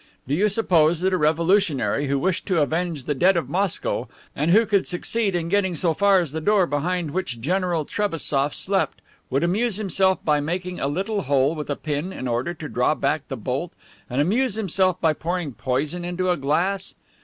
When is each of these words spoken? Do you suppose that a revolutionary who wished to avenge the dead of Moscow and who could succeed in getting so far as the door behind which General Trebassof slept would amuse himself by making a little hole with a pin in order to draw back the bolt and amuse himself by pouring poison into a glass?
Do 0.27 0.33
you 0.33 0.49
suppose 0.49 1.01
that 1.01 1.13
a 1.13 1.17
revolutionary 1.19 2.07
who 2.07 2.17
wished 2.17 2.47
to 2.47 2.59
avenge 2.63 3.03
the 3.03 3.13
dead 3.13 3.37
of 3.37 3.49
Moscow 3.49 4.07
and 4.35 4.49
who 4.49 4.65
could 4.65 4.87
succeed 4.87 5.35
in 5.35 5.47
getting 5.47 5.75
so 5.75 5.93
far 5.93 6.19
as 6.19 6.31
the 6.31 6.41
door 6.41 6.65
behind 6.65 7.11
which 7.11 7.39
General 7.39 7.85
Trebassof 7.85 8.51
slept 8.55 8.99
would 9.29 9.43
amuse 9.43 9.75
himself 9.75 10.17
by 10.25 10.39
making 10.39 10.79
a 10.79 10.87
little 10.87 11.21
hole 11.21 11.53
with 11.53 11.69
a 11.69 11.75
pin 11.75 12.11
in 12.11 12.27
order 12.27 12.55
to 12.55 12.67
draw 12.67 12.95
back 12.95 13.27
the 13.27 13.37
bolt 13.37 13.73
and 14.09 14.19
amuse 14.19 14.55
himself 14.55 14.99
by 14.99 15.13
pouring 15.13 15.53
poison 15.53 16.03
into 16.03 16.31
a 16.31 16.37
glass? 16.37 16.95